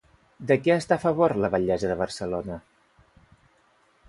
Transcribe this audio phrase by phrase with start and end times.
[0.51, 2.61] De què està a favor la batllessa de Barcelona?